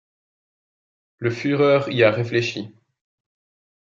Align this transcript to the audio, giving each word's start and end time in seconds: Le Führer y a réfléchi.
Le 1.19 1.29
Führer 1.29 1.87
y 1.91 2.01
a 2.01 2.09
réfléchi. 2.09 2.73